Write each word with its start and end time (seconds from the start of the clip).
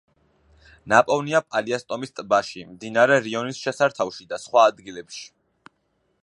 ნაპოვნია 0.93 1.41
პალიასტომის 1.55 2.15
ტბაში, 2.19 2.63
მდინარე 2.71 3.19
რიონის 3.27 3.61
შესართავში 3.67 4.27
და 4.33 4.41
სხვა 4.47 4.65
ადგილებში. 4.73 5.25